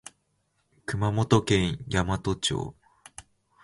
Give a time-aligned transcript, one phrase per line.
[0.87, 2.73] 熊本県山都町